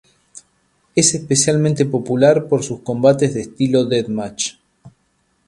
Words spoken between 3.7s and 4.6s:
deathmatch.